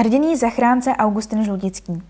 Hrdiný 0.00 0.36
zachránce 0.36 0.90
Augustin 0.90 1.44
Žludický. 1.44 2.02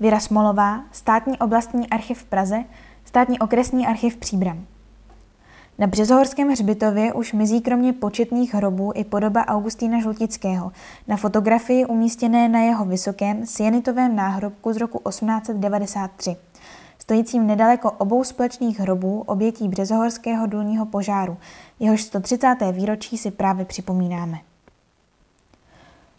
Věra 0.00 0.20
Smolová, 0.20 0.80
státní 0.92 1.38
oblastní 1.38 1.90
archiv 1.90 2.18
v 2.18 2.24
Praze, 2.24 2.64
státní 3.04 3.38
okresní 3.38 3.86
archiv 3.86 4.16
Příbram. 4.16 4.66
Na 5.78 5.86
Březohorském 5.86 6.48
hřbitově 6.48 7.12
už 7.12 7.32
mizí 7.32 7.60
kromě 7.60 7.92
početných 7.92 8.54
hrobů 8.54 8.92
i 8.94 9.04
podoba 9.04 9.46
Augustína 9.46 10.00
Žlutického 10.00 10.72
na 11.08 11.16
fotografii 11.16 11.86
umístěné 11.86 12.48
na 12.48 12.60
jeho 12.60 12.84
vysokém 12.84 13.46
sienitovém 13.46 14.16
náhrobku 14.16 14.72
z 14.72 14.76
roku 14.76 15.00
1893, 15.08 16.36
stojícím 16.98 17.46
nedaleko 17.46 17.90
obou 17.90 18.24
společných 18.24 18.80
hrobů 18.80 19.22
obětí 19.26 19.68
Březohorského 19.68 20.46
důlního 20.46 20.86
požáru, 20.86 21.36
jehož 21.80 22.02
130. 22.02 22.56
výročí 22.72 23.18
si 23.18 23.30
právě 23.30 23.64
připomínáme. 23.64 24.38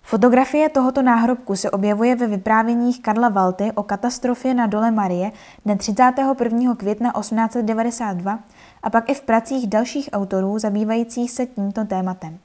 Fotografie 0.06 0.70
tohoto 0.70 1.02
náhrobku 1.02 1.56
se 1.56 1.72
objevuje 1.72 2.16
ve 2.16 2.28
vyprávěních 2.28 3.02
Karla 3.02 3.30
Valty 3.30 3.72
o 3.76 3.84
katastrofě 3.84 4.54
na 4.54 4.68
dole 4.68 4.92
Marie 4.92 5.32
dne 5.66 5.76
31. 5.76 6.76
května 6.76 7.12
1892 7.20 8.40
a 8.84 8.90
pak 8.90 9.10
i 9.10 9.14
v 9.14 9.22
pracích 9.22 9.68
dalších 9.68 10.10
autorů 10.14 10.60
zabývajících 10.60 11.32
se 11.32 11.46
tímto 11.46 11.86
tématem. 11.86 12.38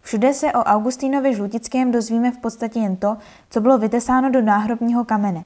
Všude 0.00 0.34
se 0.34 0.52
o 0.52 0.58
Augustínovi 0.58 1.34
Žlutickém 1.34 1.90
dozvíme 1.90 2.30
v 2.30 2.38
podstatě 2.38 2.78
jen 2.78 2.96
to, 2.96 3.16
co 3.50 3.60
bylo 3.60 3.78
vytesáno 3.78 4.30
do 4.30 4.42
náhrobního 4.42 5.04
kamene. 5.04 5.44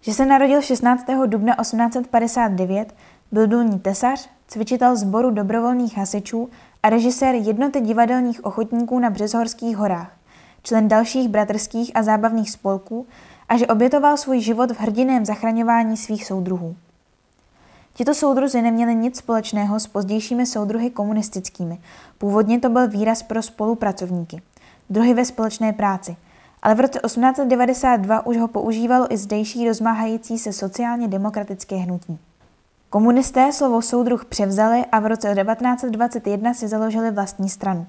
Že 0.00 0.14
se 0.14 0.26
narodil 0.26 0.62
16. 0.62 1.06
dubna 1.26 1.54
1859, 1.60 2.94
byl 3.32 3.46
důlní 3.46 3.80
tesař, 3.80 4.30
cvičitel 4.48 4.96
sboru 4.96 5.30
dobrovolných 5.30 5.96
hasičů 5.96 6.50
a 6.82 6.90
režisér 6.90 7.34
jednoty 7.34 7.80
divadelních 7.80 8.44
ochotníků 8.44 8.98
na 8.98 9.10
Březhorských 9.10 9.76
horách 9.76 10.23
člen 10.64 10.88
dalších 10.88 11.28
bratrských 11.28 11.92
a 11.94 12.02
zábavných 12.02 12.50
spolků 12.50 13.06
a 13.48 13.56
že 13.56 13.66
obětoval 13.66 14.16
svůj 14.16 14.40
život 14.40 14.70
v 14.70 14.80
hrdiném 14.80 15.24
zachraňování 15.24 15.96
svých 15.96 16.26
soudruhů. 16.26 16.76
Tito 17.94 18.14
soudruzi 18.14 18.62
neměli 18.62 18.94
nic 18.94 19.16
společného 19.16 19.80
s 19.80 19.86
pozdějšími 19.86 20.46
soudruhy 20.46 20.90
komunistickými. 20.90 21.78
Původně 22.18 22.60
to 22.60 22.68
byl 22.68 22.88
výraz 22.88 23.22
pro 23.22 23.42
spolupracovníky, 23.42 24.42
druhy 24.90 25.14
ve 25.14 25.24
společné 25.24 25.72
práci, 25.72 26.16
ale 26.62 26.74
v 26.74 26.80
roce 26.80 27.00
1892 27.06 28.26
už 28.26 28.36
ho 28.36 28.48
používalo 28.48 29.12
i 29.12 29.16
zdejší 29.16 29.68
rozmáhající 29.68 30.38
se 30.38 30.52
sociálně 30.52 31.08
demokratické 31.08 31.76
hnutí. 31.76 32.18
Komunisté 32.90 33.52
slovo 33.52 33.82
soudruh 33.82 34.24
převzali 34.24 34.84
a 34.92 35.00
v 35.00 35.06
roce 35.06 35.34
1921 35.34 36.54
si 36.54 36.68
založili 36.68 37.10
vlastní 37.10 37.48
stranu. 37.48 37.86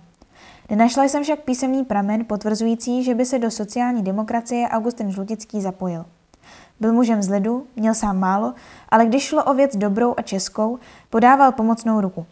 Nenašla 0.70 1.04
jsem 1.04 1.24
však 1.24 1.40
písemný 1.40 1.84
pramen 1.86 2.26
potvrzující, 2.26 3.04
že 3.04 3.16
by 3.16 3.26
se 3.26 3.40
do 3.40 3.52
sociální 3.52 4.04
demokracie 4.04 4.68
Augustin 4.68 5.12
Žlutický 5.12 5.62
zapojil. 5.62 6.06
Byl 6.80 6.94
mužem 6.94 7.22
z 7.24 7.30
lidu, 7.30 7.68
měl 7.76 7.94
sám 7.94 8.20
málo, 8.20 8.54
ale 8.90 9.06
když 9.06 9.24
šlo 9.24 9.44
o 9.44 9.54
věc 9.54 9.76
dobrou 9.76 10.14
a 10.18 10.22
českou, 10.22 10.80
podával 11.10 11.52
pomocnou 11.52 12.02
ruku. 12.02 12.26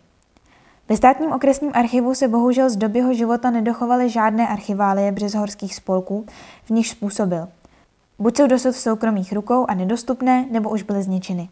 Ve 0.90 0.98
státním 0.98 1.32
okresním 1.32 1.72
archivu 1.74 2.16
se 2.16 2.28
bohužel 2.28 2.70
z 2.70 2.76
doby 2.76 3.00
jeho 3.00 3.14
života 3.14 3.52
nedochovaly 3.52 4.10
žádné 4.10 4.48
archiválie 4.48 5.12
březhorských 5.12 5.76
spolků, 5.76 6.26
v 6.64 6.70
nichž 6.70 6.90
způsobil. 6.90 7.48
Buď 8.20 8.38
jsou 8.38 8.48
dosud 8.48 8.72
v 8.72 8.78
soukromých 8.78 9.34
rukou 9.34 9.66
a 9.68 9.74
nedostupné, 9.74 10.46
nebo 10.52 10.70
už 10.70 10.84
byly 10.84 11.04
zničeny. 11.04 11.50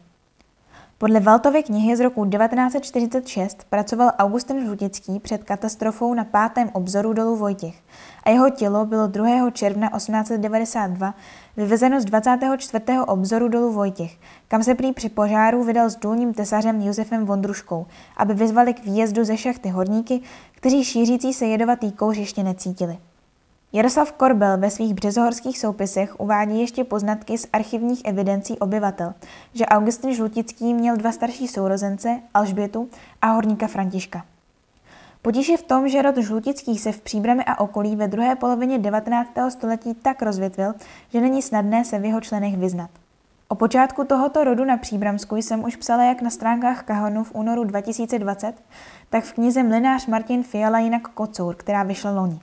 Podle 1.02 1.20
Valtovy 1.20 1.64
knihy 1.64 1.96
z 1.96 2.00
roku 2.00 2.26
1946 2.26 3.64
pracoval 3.70 4.12
Augustin 4.18 4.66
Žlutický 4.66 5.20
před 5.20 5.44
katastrofou 5.44 6.14
na 6.14 6.24
pátém 6.24 6.70
obzoru 6.74 7.14
dolu 7.14 7.36
Vojtěch 7.36 7.76
a 8.24 8.30
jeho 8.30 8.50
tělo 8.50 8.86
bylo 8.86 9.08
2. 9.08 9.52
června 9.52 9.90
1892 9.90 11.16
vyvezeno 11.58 12.02
z 12.02 12.06
24. 12.06 12.84
obzoru 13.08 13.48
dolu 13.48 13.74
Vojtěch, 13.74 14.18
kam 14.48 14.64
se 14.64 14.76
prý 14.76 14.94
při 14.94 15.10
požáru 15.10 15.64
vydal 15.64 15.90
s 15.90 15.96
důlním 15.96 16.34
tesařem 16.34 16.82
Josefem 16.82 17.26
Vondruškou, 17.26 17.86
aby 18.18 18.34
vyzvali 18.34 18.74
k 18.74 18.84
výjezdu 18.84 19.24
ze 19.24 19.38
šachty 19.38 19.70
horníky, 19.70 20.22
kteří 20.52 20.84
šířící 20.84 21.34
se 21.34 21.46
jedovatý 21.46 21.92
kouř 21.92 22.18
ještě 22.18 22.44
necítili. 22.44 22.98
Jaroslav 23.74 24.12
Korbel 24.12 24.58
ve 24.58 24.70
svých 24.70 24.94
březohorských 24.94 25.60
soupisech 25.60 26.20
uvádí 26.20 26.60
ještě 26.60 26.84
poznatky 26.84 27.38
z 27.38 27.48
archivních 27.54 28.02
evidencí 28.06 28.60
obyvatel, 28.60 29.14
že 29.54 29.66
Augustin 29.66 30.14
Žlutický 30.14 30.74
měl 30.74 30.98
dva 30.98 31.12
starší 31.12 31.48
sourozence, 31.48 32.20
Alžbětu 32.34 32.90
a 33.22 33.28
horníka 33.28 33.68
Františka. 33.68 34.26
Potíž 35.22 35.50
je 35.50 35.58
v 35.58 35.64
tom, 35.64 35.90
že 35.90 36.02
rod 36.02 36.18
Žlutických 36.18 36.82
se 36.82 36.92
v 36.92 37.02
Příbrami 37.02 37.44
a 37.44 37.60
okolí 37.60 37.96
ve 37.96 38.08
druhé 38.08 38.36
polovině 38.36 38.80
19. 38.80 39.30
století 39.50 39.94
tak 39.94 40.22
rozvětvil, 40.22 40.74
že 41.14 41.22
není 41.22 41.42
snadné 41.42 41.86
se 41.86 42.00
v 42.00 42.06
jeho 42.06 42.22
členech 42.22 42.58
vyznat. 42.58 42.90
O 43.48 43.56
počátku 43.56 44.04
tohoto 44.04 44.44
rodu 44.44 44.66
na 44.66 44.78
Příbramsku 44.78 45.36
jsem 45.36 45.64
už 45.64 45.76
psala 45.76 46.04
jak 46.04 46.22
na 46.22 46.30
stránkách 46.30 46.84
Kahonu 46.84 47.24
v 47.24 47.36
únoru 47.36 47.64
2020, 47.64 48.54
tak 49.10 49.24
v 49.24 49.34
knize 49.34 49.64
Mlinář 49.64 50.08
Martin 50.08 50.44
Fiala 50.44 50.80
jinak 50.80 51.08
Kocour, 51.08 51.56
která 51.56 51.84
vyšla 51.84 52.12
loni. 52.12 52.40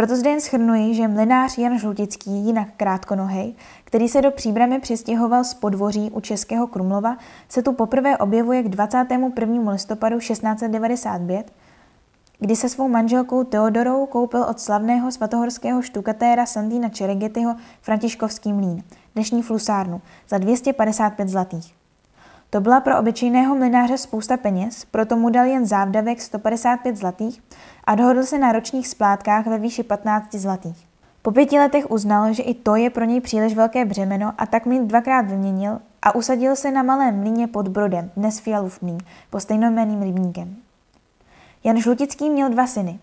Proto 0.00 0.16
zde 0.16 0.30
jen 0.30 0.40
schrnuji, 0.40 0.94
že 0.94 1.08
mlinář 1.08 1.58
Jan 1.58 1.78
Žlutický, 1.78 2.30
jinak 2.30 2.68
krátkonohej, 2.76 3.54
který 3.84 4.08
se 4.08 4.22
do 4.22 4.30
příbramy 4.30 4.80
přistěhoval 4.80 5.44
z 5.44 5.54
podvoří 5.54 6.10
u 6.10 6.20
Českého 6.20 6.66
Krumlova, 6.66 7.16
se 7.48 7.62
tu 7.62 7.72
poprvé 7.72 8.16
objevuje 8.16 8.62
k 8.62 8.68
21. 8.68 9.72
listopadu 9.72 10.18
1695, 10.18 11.52
kdy 12.38 12.56
se 12.56 12.68
svou 12.68 12.88
manželkou 12.88 13.44
Teodorou 13.44 14.06
koupil 14.06 14.42
od 14.42 14.60
slavného 14.60 15.12
svatohorského 15.12 15.82
štukatéra 15.82 16.46
Sandína 16.46 16.88
Čeregetyho 16.88 17.56
Františkovský 17.80 18.52
mlín, 18.52 18.82
dnešní 19.14 19.42
flusárnu, 19.42 20.00
za 20.28 20.38
255 20.38 21.28
zlatých. 21.28 21.79
To 22.50 22.60
byla 22.60 22.80
pro 22.80 22.98
obyčejného 22.98 23.54
mlináře 23.54 23.98
spousta 23.98 24.36
peněz, 24.36 24.84
proto 24.90 25.16
mu 25.16 25.30
dal 25.30 25.46
jen 25.46 25.66
závdavek 25.66 26.20
155 26.20 26.96
zlatých 26.96 27.42
a 27.84 27.94
dohodl 27.94 28.22
se 28.22 28.38
na 28.38 28.52
ročních 28.52 28.88
splátkách 28.88 29.46
ve 29.46 29.58
výši 29.58 29.82
15 29.82 30.34
zlatých. 30.34 30.86
Po 31.22 31.30
pěti 31.30 31.58
letech 31.58 31.90
uznal, 31.90 32.32
že 32.32 32.42
i 32.42 32.54
to 32.54 32.76
je 32.76 32.90
pro 32.90 33.04
něj 33.04 33.20
příliš 33.20 33.54
velké 33.54 33.84
břemeno 33.84 34.32
a 34.38 34.46
tak 34.46 34.66
mlín 34.66 34.88
dvakrát 34.88 35.22
vyměnil 35.22 35.80
a 36.02 36.14
usadil 36.14 36.56
se 36.56 36.70
na 36.70 36.82
malém 36.82 37.20
mlíně 37.20 37.46
pod 37.46 37.68
Brodem, 37.68 38.10
dnes 38.16 38.40
Fialův 38.40 38.82
mlín, 38.82 38.98
po 39.30 39.40
stejnojméným 39.40 40.02
rybníkem. 40.02 40.56
Jan 41.64 41.76
Žlutický 41.76 42.30
měl 42.30 42.48
dva 42.48 42.66
syny. 42.66 42.98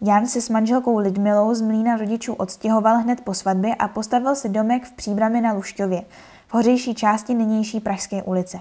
Jan 0.00 0.26
se 0.26 0.40
s 0.40 0.48
manželkou 0.48 0.98
Lidmilou 0.98 1.54
z 1.54 1.60
mlína 1.60 1.96
rodičů 1.96 2.32
odstěhoval 2.34 2.98
hned 2.98 3.20
po 3.20 3.34
svatbě 3.34 3.74
a 3.74 3.88
postavil 3.88 4.34
si 4.34 4.48
domek 4.48 4.84
v 4.84 4.92
Příbrami 4.92 5.40
na 5.40 5.52
Lušťově, 5.52 6.02
v 6.48 6.54
hořejší 6.54 6.94
části 6.94 7.34
nynější 7.34 7.80
Pražské 7.80 8.22
ulice. 8.22 8.60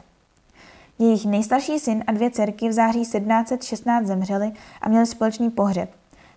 Jejich 0.99 1.25
nejstarší 1.25 1.79
syn 1.79 2.03
a 2.07 2.11
dvě 2.11 2.31
dcerky 2.31 2.69
v 2.69 2.71
září 2.71 2.99
1716 2.99 4.05
zemřeli 4.05 4.51
a 4.81 4.89
měli 4.89 5.05
společný 5.05 5.49
pohřeb. 5.49 5.89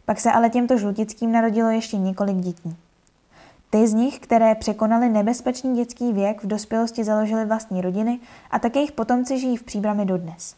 Pak 0.04 0.20
se 0.20 0.32
ale 0.32 0.50
těmto 0.50 0.78
žlutickým 0.78 1.32
narodilo 1.32 1.70
ještě 1.70 1.96
několik 1.96 2.36
dětí. 2.36 2.76
Ty 3.70 3.88
z 3.88 3.92
nich, 3.92 4.18
které 4.18 4.54
překonali 4.54 5.08
nebezpečný 5.08 5.76
dětský 5.76 6.12
věk, 6.12 6.44
v 6.44 6.46
dospělosti 6.46 7.04
založili 7.04 7.44
vlastní 7.44 7.80
rodiny 7.80 8.20
a 8.50 8.58
také 8.58 8.78
jejich 8.78 8.92
potomci 8.92 9.38
žijí 9.38 9.56
v 9.56 9.62
příbrami 9.62 10.04
dodnes. 10.04 10.54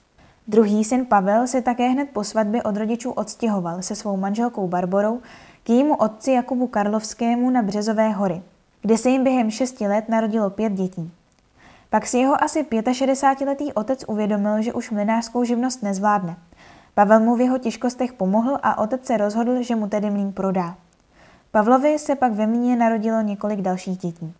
Druhý 0.48 0.84
syn 0.84 1.06
Pavel 1.06 1.46
se 1.46 1.62
také 1.62 1.88
hned 1.88 2.08
po 2.12 2.24
svatbě 2.24 2.62
od 2.62 2.76
rodičů 2.76 3.10
odstěhoval 3.10 3.82
se 3.82 3.94
svou 3.94 4.16
manželkou 4.16 4.68
Barborou 4.68 5.20
k 5.64 5.70
jejímu 5.70 5.96
otci 5.96 6.32
Jakubu 6.32 6.66
Karlovskému 6.66 7.50
na 7.50 7.62
Březové 7.62 8.10
hory, 8.10 8.42
kde 8.82 8.98
se 8.98 9.08
jim 9.08 9.24
během 9.24 9.50
šesti 9.50 9.86
let 9.88 10.08
narodilo 10.08 10.50
pět 10.50 10.72
dětí. 10.72 11.12
Pak 11.90 12.06
si 12.06 12.18
jeho 12.18 12.44
asi 12.44 12.62
65-letý 12.62 13.72
otec 13.72 14.04
uvědomil, 14.08 14.62
že 14.62 14.72
už 14.72 14.90
mlinářskou 14.90 15.44
živnost 15.44 15.82
nezvládne. 15.82 16.36
Pavel 16.94 17.20
mu 17.20 17.36
v 17.36 17.40
jeho 17.40 17.58
těžkostech 17.58 18.12
pomohl 18.12 18.58
a 18.62 18.78
otec 18.78 19.06
se 19.06 19.16
rozhodl, 19.16 19.62
že 19.62 19.76
mu 19.76 19.88
tedy 19.88 20.10
mlín 20.10 20.32
prodá. 20.32 20.74
Pavlovi 21.50 21.98
se 21.98 22.14
pak 22.14 22.32
ve 22.32 22.46
mlíně 22.46 22.76
narodilo 22.76 23.20
několik 23.20 23.60
dalších 23.60 23.98
dětí. 23.98 24.34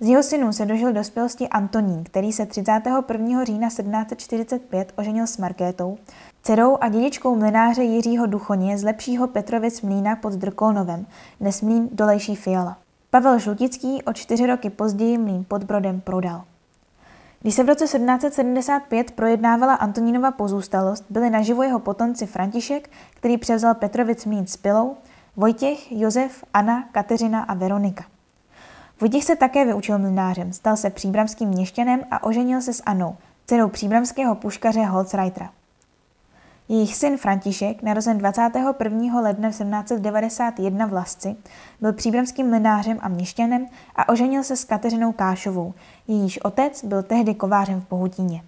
Z 0.00 0.08
jeho 0.08 0.22
synů 0.22 0.52
se 0.52 0.66
dožil 0.66 0.92
dospělosti 0.92 1.48
Antonín, 1.48 2.04
který 2.04 2.32
se 2.32 2.46
31. 2.46 3.44
října 3.44 3.68
1745 3.68 4.92
oženil 4.96 5.26
s 5.26 5.38
Markétou, 5.38 5.98
dcerou 6.42 6.78
a 6.80 6.88
dědičkou 6.88 7.36
mlináře 7.36 7.82
Jiřího 7.82 8.26
Duchoně 8.26 8.78
z 8.78 8.84
lepšího 8.84 9.26
Petrovic 9.26 9.82
mlína 9.82 10.16
pod 10.16 10.32
Drkolnovem, 10.32 11.06
dnes 11.40 11.62
mlín 11.62 11.88
Dolejší 11.92 12.36
Fiala. 12.36 12.85
Pavel 13.16 13.38
Žlutický 13.38 14.02
o 14.02 14.12
čtyři 14.12 14.46
roky 14.46 14.70
později 14.70 15.18
mlín 15.18 15.44
pod 15.48 15.64
Brodem 15.64 16.00
prodal. 16.00 16.44
Když 17.40 17.54
se 17.54 17.64
v 17.64 17.68
roce 17.68 17.84
1775 17.84 19.10
projednávala 19.10 19.74
Antonínova 19.74 20.30
pozůstalost, 20.30 21.04
byli 21.10 21.30
naživu 21.30 21.62
jeho 21.62 21.78
potomci 21.78 22.26
František, 22.26 22.90
který 23.14 23.38
převzal 23.38 23.74
Petrovic 23.74 24.24
mlín 24.24 24.46
s 24.46 24.56
Pilou, 24.56 24.96
Vojtěch, 25.36 25.92
Josef, 25.92 26.44
Anna, 26.54 26.88
Kateřina 26.92 27.42
a 27.42 27.54
Veronika. 27.54 28.04
Vojtěch 29.00 29.24
se 29.24 29.36
také 29.36 29.64
vyučil 29.64 29.98
mlinářem, 29.98 30.52
stal 30.52 30.76
se 30.76 30.90
příbramským 30.90 31.48
měšťanem 31.48 32.00
a 32.10 32.24
oženil 32.24 32.60
se 32.60 32.72
s 32.72 32.82
Anou, 32.86 33.16
dcerou 33.46 33.68
příbramského 33.68 34.34
puškaře 34.34 34.84
Holzreitera. 34.84 35.50
Jejich 36.68 36.96
syn 36.96 37.16
František, 37.16 37.82
narozen 37.82 38.18
21. 38.18 39.20
ledna 39.20 39.48
1791 39.48 40.86
v 40.86 40.92
Lasci, 40.92 41.36
byl 41.80 41.92
příbramským 41.92 42.50
mlinářem 42.50 42.98
a 43.02 43.08
měšťanem 43.08 43.66
a 43.96 44.08
oženil 44.08 44.44
se 44.44 44.56
s 44.56 44.64
Kateřinou 44.64 45.12
Kášovou. 45.12 45.74
Jejíž 46.08 46.38
otec 46.38 46.84
byl 46.84 47.02
tehdy 47.02 47.34
kovářem 47.34 47.80
v 47.80 47.84
Pohutíně. 47.84 48.42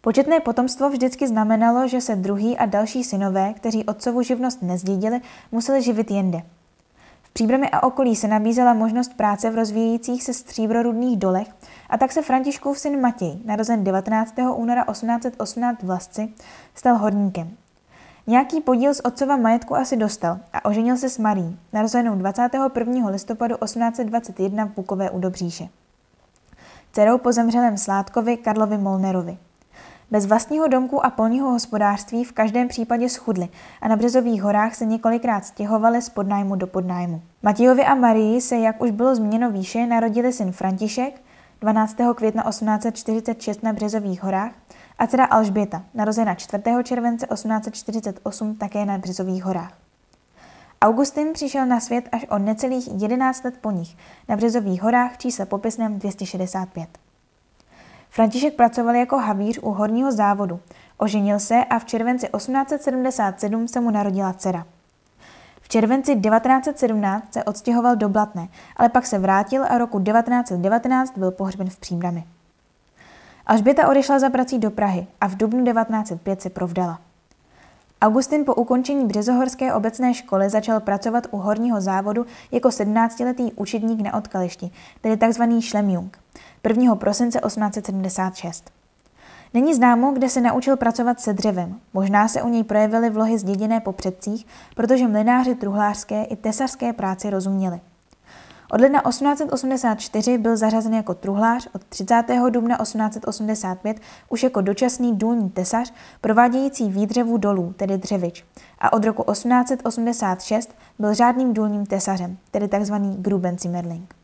Početné 0.00 0.40
potomstvo 0.40 0.90
vždycky 0.90 1.28
znamenalo, 1.28 1.88
že 1.88 2.00
se 2.00 2.16
druhý 2.16 2.58
a 2.58 2.66
další 2.66 3.04
synové, 3.04 3.52
kteří 3.52 3.84
otcovu 3.84 4.22
živnost 4.22 4.62
nezdědili, 4.62 5.20
museli 5.52 5.82
živit 5.82 6.10
jinde. 6.10 6.42
V 7.30 7.32
Příbrami 7.32 7.70
a 7.70 7.82
okolí 7.82 8.16
se 8.16 8.28
nabízela 8.28 8.74
možnost 8.74 9.14
práce 9.16 9.50
v 9.50 9.54
rozvíjejících 9.54 10.22
se 10.22 10.34
stříbrorudných 10.34 11.18
dolech 11.18 11.48
a 11.90 11.98
tak 11.98 12.12
se 12.12 12.22
Františkův 12.22 12.78
syn 12.78 13.00
Matěj, 13.00 13.38
narozen 13.44 13.84
19. 13.84 14.34
února 14.54 14.84
1818 14.84 15.82
v 15.82 15.88
Lasci, 15.88 16.28
stal 16.74 16.96
horníkem. 16.96 17.50
Nějaký 18.26 18.60
podíl 18.60 18.94
z 18.94 19.00
otcova 19.00 19.36
majetku 19.36 19.76
asi 19.76 19.96
dostal 19.96 20.38
a 20.52 20.64
oženil 20.64 20.96
se 20.96 21.08
s 21.08 21.18
Marí, 21.18 21.58
narozenou 21.72 22.14
21. 22.14 23.08
listopadu 23.08 23.56
1821 23.56 24.64
v 24.64 24.74
Bukové 24.74 25.10
u 25.10 25.18
Dobříše. 25.18 25.68
Dcerou 26.92 27.18
po 27.18 27.32
zemřelém 27.32 27.76
Sládkovi 27.76 28.36
Karlovi 28.36 28.78
Molnerovi. 28.78 29.38
Bez 30.12 30.26
vlastního 30.26 30.68
domku 30.68 31.06
a 31.06 31.10
polního 31.10 31.50
hospodářství 31.50 32.24
v 32.24 32.32
každém 32.32 32.68
případě 32.68 33.08
schudli 33.08 33.48
a 33.80 33.88
na 33.88 33.96
Březových 33.96 34.42
horách 34.42 34.74
se 34.74 34.86
několikrát 34.86 35.44
stěhovali 35.44 36.02
z 36.02 36.08
podnájmu 36.08 36.56
do 36.56 36.66
podnájmu. 36.66 37.22
Matějovi 37.42 37.84
a 37.84 37.94
Marii 37.94 38.40
se, 38.40 38.56
jak 38.56 38.82
už 38.82 38.90
bylo 38.90 39.14
zmíněno 39.14 39.50
výše, 39.50 39.86
narodili 39.86 40.32
syn 40.32 40.52
František 40.52 41.22
12. 41.60 41.96
května 42.14 42.42
1846 42.48 43.62
na 43.62 43.72
Březových 43.72 44.22
horách 44.22 44.52
a 44.98 45.06
dcera 45.06 45.24
Alžběta, 45.24 45.82
narozena 45.94 46.34
4. 46.34 46.62
července 46.82 47.26
1848 47.26 48.54
také 48.54 48.84
na 48.84 48.98
Březových 48.98 49.44
horách. 49.44 49.72
Augustin 50.82 51.32
přišel 51.32 51.66
na 51.66 51.80
svět 51.80 52.08
až 52.12 52.26
o 52.30 52.38
necelých 52.38 53.02
11 53.02 53.44
let 53.44 53.54
po 53.60 53.70
nich 53.70 53.96
na 54.28 54.36
Březových 54.36 54.82
horách 54.82 55.14
v 55.14 55.18
čísle 55.18 55.46
popisném 55.46 55.98
265. 55.98 57.09
František 58.10 58.54
pracoval 58.54 58.94
jako 58.94 59.18
havíř 59.18 59.58
u 59.62 59.70
horního 59.70 60.12
závodu. 60.12 60.60
Oženil 60.96 61.38
se 61.38 61.64
a 61.64 61.78
v 61.78 61.84
červenci 61.84 62.28
1877 62.36 63.68
se 63.68 63.80
mu 63.80 63.90
narodila 63.90 64.32
dcera. 64.32 64.66
V 65.60 65.68
červenci 65.68 66.16
1917 66.16 67.32
se 67.32 67.44
odstěhoval 67.44 67.96
do 67.96 68.08
Blatné, 68.08 68.48
ale 68.76 68.88
pak 68.88 69.06
se 69.06 69.18
vrátil 69.18 69.64
a 69.68 69.78
roku 69.78 70.00
1919 70.00 71.18
byl 71.18 71.30
pohřben 71.30 71.70
v 71.70 71.78
Příbrami. 71.78 72.24
Alžběta 73.46 73.88
odešla 73.88 74.18
za 74.18 74.30
prací 74.30 74.58
do 74.58 74.70
Prahy 74.70 75.06
a 75.20 75.28
v 75.28 75.36
dubnu 75.36 75.64
1905 75.64 76.42
se 76.42 76.50
provdala. 76.50 77.09
Augustin 78.02 78.44
po 78.44 78.54
ukončení 78.54 79.06
Březohorské 79.06 79.74
obecné 79.74 80.14
školy 80.14 80.50
začal 80.50 80.80
pracovat 80.80 81.26
u 81.30 81.36
horního 81.36 81.80
závodu 81.80 82.26
jako 82.52 82.68
17-letý 82.68 83.52
učedník 83.52 84.00
na 84.00 84.14
odkališti, 84.14 84.70
tedy 85.00 85.16
tzv. 85.16 85.42
šlemjung, 85.60 86.18
1. 86.68 86.94
prosince 86.94 87.40
1876. 87.46 88.70
Není 89.54 89.74
známo, 89.74 90.12
kde 90.12 90.28
se 90.28 90.40
naučil 90.40 90.76
pracovat 90.76 91.20
se 91.20 91.32
dřevem. 91.32 91.80
Možná 91.94 92.28
se 92.28 92.42
u 92.42 92.48
něj 92.48 92.64
projevily 92.64 93.10
vlohy 93.10 93.38
zděděné 93.38 93.80
po 93.80 93.92
předcích, 93.92 94.46
protože 94.76 95.08
mlináři 95.08 95.54
truhlářské 95.54 96.24
i 96.24 96.36
tesařské 96.36 96.92
práci 96.92 97.30
rozuměli. 97.30 97.80
Od 98.72 98.80
ledna 98.80 99.02
1884 99.08 100.38
byl 100.38 100.56
zařazen 100.56 100.94
jako 100.94 101.14
truhlář, 101.14 101.68
od 101.74 101.84
30. 101.84 102.24
dubna 102.50 102.76
1885 102.76 104.00
už 104.28 104.42
jako 104.42 104.60
dočasný 104.60 105.16
důlní 105.16 105.50
tesař, 105.50 105.92
provádějící 106.20 106.88
výdřevu 106.88 107.36
dolů, 107.36 107.74
tedy 107.76 107.98
dřevič, 107.98 108.44
a 108.78 108.92
od 108.92 109.04
roku 109.04 109.32
1886 109.32 110.74
byl 110.98 111.14
řádným 111.14 111.54
důlním 111.54 111.86
tesařem, 111.86 112.36
tedy 112.50 112.68
tzv. 112.68 112.94
Grubenzimmerling. 113.18 114.14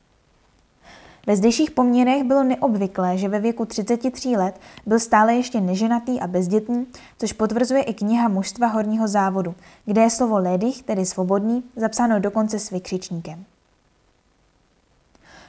Ve 1.26 1.36
zdejších 1.36 1.70
poměrech 1.70 2.24
bylo 2.24 2.42
neobvyklé, 2.42 3.18
že 3.18 3.28
ve 3.28 3.38
věku 3.40 3.64
33 3.64 4.28
let 4.28 4.60
byl 4.86 4.98
stále 4.98 5.34
ještě 5.34 5.60
neženatý 5.60 6.20
a 6.20 6.26
bezdětný, 6.26 6.86
což 7.18 7.32
potvrzuje 7.32 7.82
i 7.82 7.94
kniha 7.94 8.28
mužstva 8.28 8.66
horního 8.66 9.08
závodu, 9.08 9.54
kde 9.84 10.02
je 10.02 10.10
slovo 10.10 10.38
ledich, 10.38 10.82
tedy 10.82 11.06
svobodný, 11.06 11.64
zapsáno 11.76 12.20
dokonce 12.20 12.58
s 12.58 12.70
vykřičníkem. 12.70 13.44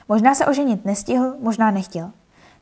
Možná 0.09 0.35
se 0.35 0.45
oženit 0.45 0.85
nestihl, 0.85 1.35
možná 1.39 1.71
nechtěl. 1.71 2.11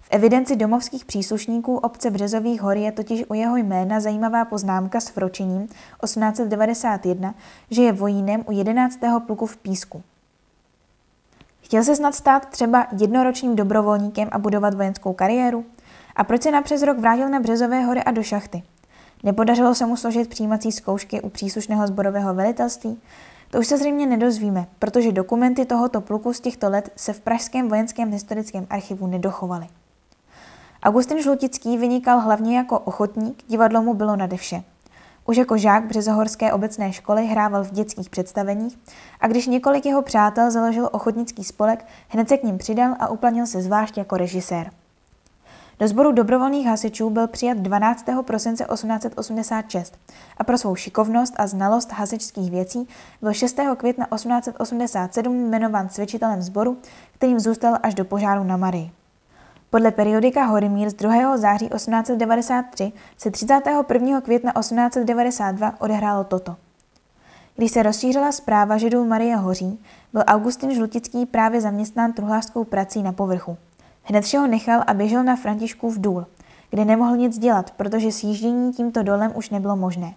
V 0.01 0.07
evidenci 0.11 0.55
domovských 0.55 1.05
příslušníků 1.05 1.77
obce 1.77 2.11
Březových 2.11 2.61
hor 2.61 2.77
je 2.77 2.91
totiž 2.91 3.23
u 3.29 3.33
jeho 3.33 3.57
jména 3.57 3.99
zajímavá 3.99 4.45
poznámka 4.45 4.99
s 4.99 5.15
vročením 5.15 5.67
1891, 5.67 7.35
že 7.71 7.81
je 7.81 7.91
vojínem 7.91 8.43
u 8.47 8.51
11. 8.51 8.99
pluku 9.25 9.45
v 9.45 9.57
Písku. 9.57 10.03
Chtěl 11.61 11.83
se 11.83 11.95
snad 11.95 12.15
stát 12.15 12.45
třeba 12.45 12.87
jednoročním 12.99 13.55
dobrovolníkem 13.55 14.29
a 14.31 14.39
budovat 14.39 14.73
vojenskou 14.73 15.13
kariéru? 15.13 15.65
A 16.15 16.23
proč 16.23 16.43
se 16.43 16.51
na 16.51 16.61
přes 16.61 16.81
rok 16.81 16.97
vrátil 16.97 17.29
na 17.29 17.39
Březové 17.39 17.81
hory 17.81 18.03
a 18.03 18.11
do 18.11 18.23
šachty? 18.23 18.63
Nepodařilo 19.23 19.75
se 19.75 19.85
mu 19.85 19.97
složit 19.97 20.29
přijímací 20.29 20.71
zkoušky 20.71 21.21
u 21.21 21.29
příslušného 21.29 21.87
zborového 21.87 22.33
velitelství? 22.33 23.01
To 23.55 23.59
už 23.59 23.67
se 23.67 23.77
zřejmě 23.77 24.07
nedozvíme, 24.07 24.67
protože 24.79 25.11
dokumenty 25.11 25.65
tohoto 25.65 26.01
pluku 26.01 26.33
z 26.33 26.39
těchto 26.39 26.69
let 26.69 26.89
se 26.95 27.13
v 27.13 27.19
Pražském 27.19 27.69
vojenském 27.69 28.11
historickém 28.11 28.67
archivu 28.69 29.07
nedochovaly. 29.07 29.67
Augustin 30.83 31.21
Žlutický 31.21 31.77
vynikal 31.77 32.19
hlavně 32.19 32.57
jako 32.57 32.79
ochotník, 32.79 33.43
divadlo 33.47 33.81
mu 33.81 33.93
bylo 33.93 34.15
nade 34.15 34.37
vše. 34.37 34.63
Už 35.25 35.37
jako 35.37 35.57
žák 35.57 35.85
Březohorské 35.85 36.53
obecné 36.53 36.93
školy 36.93 37.27
hrával 37.27 37.63
v 37.63 37.71
dětských 37.71 38.09
představeních 38.09 38.79
a 39.21 39.27
když 39.27 39.47
několik 39.47 39.85
jeho 39.85 40.01
přátel 40.01 40.51
založil 40.51 40.89
ochotnický 40.91 41.43
spolek, 41.43 41.85
hned 42.09 42.29
se 42.29 42.37
k 42.37 42.43
ním 42.43 42.57
přidal 42.57 42.95
a 42.99 43.07
uplanil 43.07 43.45
se 43.45 43.61
zvlášť 43.61 43.97
jako 43.97 44.17
režisér. 44.17 44.71
Do 45.79 45.87
sboru 45.87 46.11
dobrovolných 46.11 46.67
hasičů 46.67 47.09
byl 47.09 47.27
přijat 47.27 47.57
12. 47.57 48.05
prosince 48.21 48.65
1886 48.73 49.99
a 50.37 50.43
pro 50.43 50.57
svou 50.57 50.75
šikovnost 50.75 51.33
a 51.37 51.47
znalost 51.47 51.91
hasičských 51.91 52.51
věcí 52.51 52.87
byl 53.21 53.33
6. 53.33 53.59
května 53.77 54.07
1887 54.15 55.47
jmenován 55.47 55.89
cvičitelem 55.89 56.41
sboru, 56.41 56.77
kterým 57.13 57.39
zůstal 57.39 57.77
až 57.83 57.93
do 57.93 58.05
požáru 58.05 58.43
na 58.43 58.57
Marii. 58.57 58.91
Podle 59.69 59.91
periodika 59.91 60.45
Horimír 60.45 60.89
z 60.89 60.93
2. 60.93 61.37
září 61.37 61.69
1893 61.69 62.91
se 63.17 63.31
31. 63.31 64.21
května 64.21 64.51
1892 64.59 65.73
odehrálo 65.79 66.23
toto. 66.23 66.55
Když 67.55 67.71
se 67.71 67.83
rozšířila 67.83 68.31
zpráva 68.31 68.77
židů 68.77 69.05
Marie 69.05 69.35
Hoří, 69.35 69.79
byl 70.13 70.23
Augustin 70.27 70.75
Žlutický 70.75 71.25
právě 71.25 71.61
zaměstnán 71.61 72.13
truhlářskou 72.13 72.63
prací 72.63 73.03
na 73.03 73.11
povrchu. 73.11 73.57
Hned 74.07 74.23
všeho 74.23 74.47
nechal 74.47 74.83
a 74.87 74.93
běžel 74.93 75.23
na 75.23 75.35
Františkův 75.35 75.99
důl, 75.99 76.25
kde 76.69 76.85
nemohl 76.85 77.17
nic 77.17 77.37
dělat, 77.37 77.71
protože 77.71 78.11
sjíždění 78.11 78.73
tímto 78.73 79.03
dolem 79.03 79.31
už 79.35 79.49
nebylo 79.49 79.75
možné. 79.75 80.13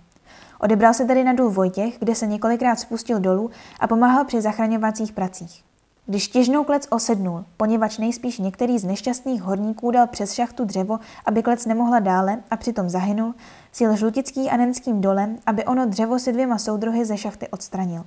Odebral 0.61 0.95
se 0.95 1.05
tedy 1.05 1.25
na 1.25 1.33
důl 1.33 1.51
Vojtěch, 1.51 1.99
kde 1.99 2.15
se 2.15 2.27
několikrát 2.27 2.81
spustil 2.81 3.21
dolů 3.21 3.51
a 3.81 3.87
pomáhal 3.87 4.25
při 4.25 4.41
zachraňovacích 4.41 5.13
pracích. 5.13 5.65
Když 6.07 6.29
těžnou 6.29 6.65
klec 6.65 6.87
osednul, 6.91 7.45
poněvadž 7.57 7.99
nejspíš 7.99 8.39
některý 8.39 8.79
z 8.79 8.85
nešťastných 8.85 9.43
horníků 9.43 9.91
dal 9.91 10.07
přes 10.07 10.33
šachtu 10.33 10.65
dřevo, 10.65 10.99
aby 11.27 11.43
klec 11.43 11.67
nemohla 11.67 11.99
dále 11.99 12.43
a 12.51 12.57
přitom 12.57 12.89
zahynul, 12.89 13.35
sjel 13.73 13.97
žlutický 13.97 14.51
a 14.51 14.57
nenským 14.57 15.01
dolem, 15.01 15.37
aby 15.47 15.65
ono 15.65 15.87
dřevo 15.87 16.19
si 16.19 16.33
dvěma 16.33 16.59
soudruhy 16.59 17.05
ze 17.05 17.17
šachty 17.17 17.49
odstranil. 17.49 18.05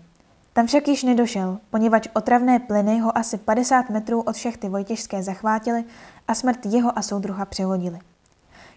Tam 0.53 0.67
však 0.67 0.88
již 0.88 1.03
nedošel, 1.03 1.58
poněvadž 1.70 2.08
otravné 2.13 2.60
plyny 2.60 3.00
ho 3.00 3.17
asi 3.17 3.38
50 3.38 3.89
metrů 3.89 4.22
od 4.22 4.36
šachty 4.36 4.70
Vojtěžské 4.70 5.24
zachvátily 5.24 5.84
a 6.27 6.36
smrt 6.36 6.65
jeho 6.65 6.98
a 6.98 7.01
soudruha 7.01 7.46
přehodili. 7.46 8.00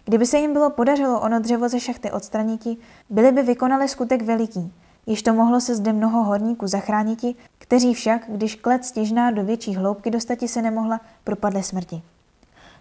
Kdyby 0.05 0.25
se 0.25 0.37
jim 0.37 0.53
bylo 0.53 0.69
podařilo 0.69 1.21
ono 1.21 1.39
dřevo 1.39 1.69
ze 1.69 1.79
šachty 1.79 2.11
odstraniti, 2.11 2.77
byli 3.09 3.31
by 3.31 3.43
vykonali 3.43 3.87
skutek 3.87 4.21
veliký, 4.21 4.73
Již 5.07 5.23
to 5.23 5.33
mohlo 5.33 5.61
se 5.61 5.75
zde 5.75 5.93
mnoho 5.93 6.23
horníků 6.23 6.67
zachrániti, 6.67 7.35
kteří 7.57 7.93
však, 7.93 8.21
když 8.27 8.55
klec 8.55 8.85
stěžná 8.85 9.31
do 9.31 9.43
větší 9.43 9.75
hloubky 9.75 10.11
dostati 10.11 10.47
se 10.47 10.61
nemohla, 10.61 11.01
propadly 11.23 11.63
smrti. 11.63 12.01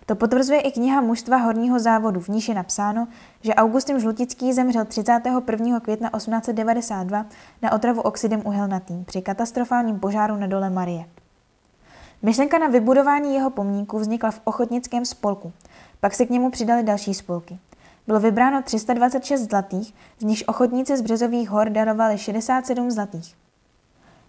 To 0.07 0.17
potvrzuje 0.17 0.61
i 0.61 0.73
kniha 0.73 1.01
mužstva 1.01 1.37
horního 1.37 1.79
závodu, 1.79 2.21
v 2.21 2.29
níž 2.29 2.49
je 2.49 2.55
napsáno, 2.55 3.09
že 3.41 3.55
Augustin 3.55 4.01
Žlutický 4.01 4.53
zemřel 4.53 4.85
31. 4.85 5.81
května 5.81 6.11
1892 6.17 7.27
na 7.63 7.73
otravu 7.73 8.01
oxidem 8.01 8.43
uhelnatým 8.45 9.05
při 9.05 9.23
katastrofálním 9.23 10.01
požáru 10.01 10.37
na 10.37 10.47
dole 10.47 10.71
Marie. 10.71 11.05
Myšlenka 12.23 12.59
na 12.59 12.67
vybudování 12.67 13.35
jeho 13.35 13.51
pomníku 13.51 13.99
vznikla 13.99 14.31
v 14.31 14.41
ochotnickém 14.45 15.05
spolku, 15.05 15.53
pak 16.01 16.15
se 16.15 16.27
k 16.27 16.31
němu 16.31 16.51
přidali 16.51 16.83
další 16.83 17.15
spolky. 17.15 17.59
Bylo 18.07 18.21
vybráno 18.21 18.63
326 18.63 19.41
zlatých, 19.41 19.95
z 20.19 20.25
nichž 20.25 20.45
ochotníci 20.47 20.97
z 20.97 21.01
Březových 21.01 21.51
hor 21.51 21.69
darovali 21.69 22.19
67 22.19 22.91
zlatých. 22.91 23.35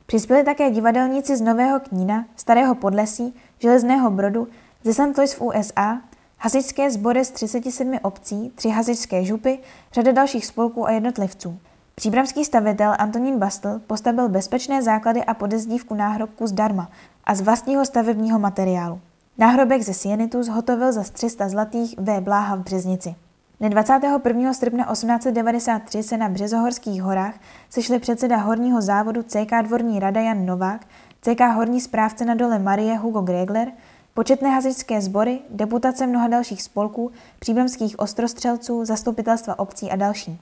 Přispěli 0.06 0.44
také 0.44 0.72
divadelníci 0.72 1.38
z 1.38 1.42
Nového 1.42 1.80
Knína, 1.80 2.26
Starého 2.36 2.76
Podlesí, 2.76 3.36
Železného 3.60 4.12
Brodu, 4.12 4.48
ze 4.86 4.94
St. 4.94 5.18
Louis 5.18 5.34
v 5.34 5.42
USA, 5.42 6.02
hasičské 6.38 6.92
sbory 6.92 7.26
z 7.26 7.32
37 7.32 8.00
obcí, 8.02 8.52
tři 8.56 8.70
hasičské 8.70 9.26
župy, 9.26 9.60
řada 9.94 10.12
dalších 10.12 10.46
spolků 10.46 10.88
a 10.88 10.92
jednotlivců. 10.92 11.60
Příbramský 11.96 12.46
stavitel 12.46 12.94
Antonín 13.00 13.40
Bastl 13.40 13.82
postavil 13.88 14.30
bezpečné 14.30 14.82
základy 14.82 15.24
a 15.24 15.34
podezdívku 15.34 15.96
náhrobku 15.96 16.48
zdarma 16.48 16.90
a 17.24 17.36
z 17.36 17.42
vlastního 17.42 17.86
stavebního 17.86 18.40
materiálu. 18.40 19.00
Náhrobek 19.38 19.82
ze 19.82 19.94
sienitu 19.94 20.44
zhotovil 20.44 20.92
za 20.92 21.04
300 21.04 21.50
zlatých 21.50 21.96
V. 21.98 22.22
Bláha 22.22 22.56
v 22.56 22.60
Březnici. 22.60 23.16
Dne 23.60 23.70
21. 23.70 24.54
srpna 24.54 24.86
1893 24.92 26.04
se 26.04 26.18
na 26.18 26.30
Březohorských 26.30 27.02
horách 27.02 27.34
sešli 27.70 28.00
předseda 28.00 28.38
horního 28.38 28.82
závodu 28.82 29.24
CK 29.24 29.52
Dvorní 29.64 30.00
rada 30.00 30.22
Jan 30.22 30.46
Novák, 30.46 30.88
CK 31.22 31.42
horní 31.56 31.82
správce 31.82 32.26
na 32.26 32.36
dole 32.36 32.60
Marie 32.60 32.98
Hugo 32.98 33.22
Gregler, 33.22 33.72
početné 34.16 34.50
hasičské 34.50 35.02
sbory, 35.02 35.40
deputace 35.50 36.08
mnoha 36.08 36.28
dalších 36.28 36.64
spolků, 36.64 37.12
příbramských 37.40 38.00
ostrostřelců, 38.00 38.86
zastupitelstva 38.86 39.60
obcí 39.60 39.92
a 39.92 39.96
další. 39.96 40.40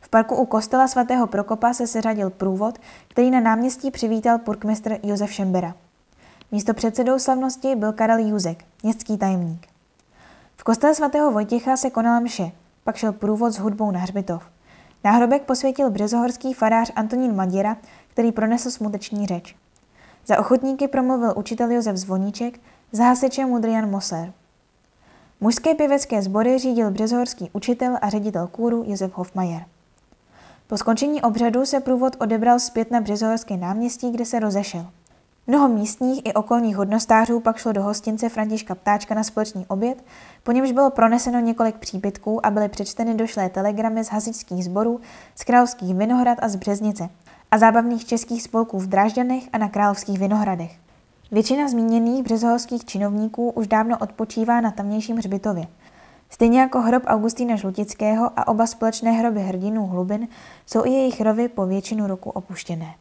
V 0.00 0.08
parku 0.08 0.36
u 0.36 0.46
kostela 0.46 0.88
svatého 0.88 1.26
Prokopa 1.26 1.74
se 1.74 1.86
seřadil 1.86 2.30
průvod, 2.30 2.78
který 3.08 3.30
na 3.30 3.40
náměstí 3.40 3.90
přivítal 3.90 4.38
purkmistr 4.38 4.98
Josef 5.02 5.32
Šembera. 5.32 5.74
Místo 6.52 6.74
předsedou 6.74 7.18
slavnosti 7.18 7.74
byl 7.74 7.92
Karel 7.92 8.18
Juzek, 8.18 8.64
městský 8.82 9.18
tajemník. 9.18 9.66
V 10.56 10.64
kostele 10.64 10.94
svatého 10.94 11.30
Vojtěcha 11.30 11.76
se 11.76 11.90
konala 11.90 12.20
mše, 12.20 12.50
pak 12.84 12.96
šel 12.96 13.12
průvod 13.12 13.52
s 13.52 13.58
hudbou 13.58 13.90
na 13.90 14.00
hřbitov. 14.00 14.42
Náhrobek 15.04 15.42
posvětil 15.42 15.90
březohorský 15.90 16.54
farář 16.54 16.92
Antonín 16.96 17.34
Maděra, 17.34 17.76
který 18.08 18.32
pronesl 18.32 18.70
smuteční 18.70 19.26
řeč. 19.26 19.56
Za 20.26 20.38
ochotníky 20.38 20.88
promluvil 20.88 21.32
učitel 21.36 21.70
Josef 21.70 21.96
Zvoníček, 21.96 22.60
za 22.92 23.04
hasiče 23.04 23.46
Mudrian 23.46 23.90
Moser. 23.90 24.32
Mužské 25.40 25.74
pěvecké 25.74 26.22
sbory 26.22 26.58
řídil 26.58 26.90
březohorský 26.90 27.50
učitel 27.52 27.98
a 28.02 28.08
ředitel 28.08 28.46
kůru 28.46 28.84
Josef 28.86 29.18
Hofmajer. 29.18 29.64
Po 30.66 30.76
skončení 30.76 31.22
obřadu 31.22 31.66
se 31.66 31.80
průvod 31.80 32.16
odebral 32.18 32.60
zpět 32.60 32.90
na 32.90 33.00
Březohorské 33.00 33.56
náměstí, 33.56 34.10
kde 34.10 34.24
se 34.24 34.38
rozešel. 34.38 34.86
Mnoho 35.46 35.68
místních 35.68 36.26
i 36.26 36.32
okolních 36.32 36.76
hodnostářů 36.76 37.40
pak 37.40 37.56
šlo 37.56 37.72
do 37.72 37.82
hostince 37.82 38.28
Františka 38.28 38.74
Ptáčka 38.74 39.14
na 39.14 39.22
společný 39.22 39.66
oběd, 39.68 40.04
po 40.42 40.52
němž 40.52 40.72
bylo 40.72 40.90
proneseno 40.90 41.40
několik 41.40 41.76
přípitků 41.76 42.46
a 42.46 42.50
byly 42.50 42.68
přečteny 42.68 43.14
došlé 43.14 43.48
telegramy 43.48 44.04
z 44.04 44.08
hasičských 44.08 44.64
sborů, 44.64 45.00
z 45.34 45.44
Královských 45.44 45.94
Vinohrad 45.94 46.38
a 46.42 46.48
z 46.48 46.56
Březnice 46.56 47.08
a 47.50 47.58
zábavných 47.58 48.04
českých 48.04 48.42
spolků 48.42 48.78
v 48.78 48.86
Drážďanech 48.86 49.44
a 49.52 49.58
na 49.58 49.68
Královských 49.68 50.18
Vinohradech. 50.18 50.76
Většina 51.32 51.68
zmíněných 51.68 52.22
březohorských 52.22 52.84
činovníků 52.84 53.50
už 53.50 53.66
dávno 53.66 53.98
odpočívá 53.98 54.60
na 54.60 54.70
tamnějším 54.70 55.16
hřbitově. 55.16 55.66
Stejně 56.30 56.60
jako 56.60 56.80
hrob 56.80 57.02
Augustína 57.06 57.56
Žlutického 57.56 58.30
a 58.36 58.48
oba 58.48 58.66
společné 58.66 59.12
hroby 59.12 59.40
hrdinů 59.40 59.86
Hlubin 59.86 60.28
jsou 60.66 60.84
i 60.84 60.90
jejich 60.90 61.20
rovy 61.20 61.48
po 61.48 61.66
většinu 61.66 62.06
roku 62.06 62.30
opuštěné. 62.30 62.94